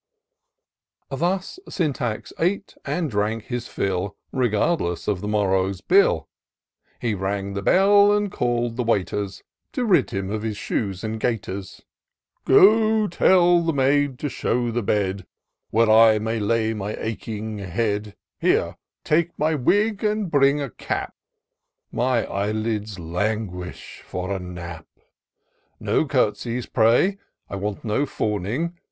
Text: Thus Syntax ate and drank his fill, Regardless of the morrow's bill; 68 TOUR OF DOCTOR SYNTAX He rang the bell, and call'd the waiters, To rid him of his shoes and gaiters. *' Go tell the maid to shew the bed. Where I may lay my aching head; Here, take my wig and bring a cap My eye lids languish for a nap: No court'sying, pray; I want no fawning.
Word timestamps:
Thus 1.11 1.59
Syntax 1.69 2.33
ate 2.39 2.73
and 2.85 3.11
drank 3.11 3.43
his 3.43 3.67
fill, 3.67 4.17
Regardless 4.31 5.07
of 5.07 5.21
the 5.21 5.27
morrow's 5.27 5.79
bill; 5.81 6.27
68 7.03 7.11
TOUR 7.11 7.13
OF 7.13 7.13
DOCTOR 7.13 7.19
SYNTAX 7.19 7.19
He 7.19 7.23
rang 7.23 7.53
the 7.53 7.61
bell, 7.61 8.11
and 8.17 8.31
call'd 8.31 8.77
the 8.77 8.83
waiters, 8.83 9.43
To 9.73 9.85
rid 9.85 10.09
him 10.09 10.31
of 10.31 10.41
his 10.41 10.57
shoes 10.57 11.03
and 11.03 11.19
gaiters. 11.19 11.83
*' 12.13 12.45
Go 12.45 13.07
tell 13.09 13.61
the 13.61 13.73
maid 13.73 14.17
to 14.17 14.27
shew 14.29 14.71
the 14.71 14.81
bed. 14.81 15.27
Where 15.69 15.87
I 15.91 16.17
may 16.17 16.39
lay 16.39 16.73
my 16.73 16.95
aching 16.97 17.59
head; 17.59 18.15
Here, 18.39 18.77
take 19.03 19.37
my 19.37 19.53
wig 19.53 20.03
and 20.03 20.31
bring 20.31 20.59
a 20.59 20.71
cap 20.71 21.13
My 21.91 22.25
eye 22.25 22.51
lids 22.51 22.97
languish 22.97 24.01
for 24.03 24.31
a 24.35 24.39
nap: 24.39 24.87
No 25.79 26.05
court'sying, 26.07 26.73
pray; 26.73 27.19
I 27.47 27.55
want 27.55 27.85
no 27.85 28.07
fawning. 28.07 28.75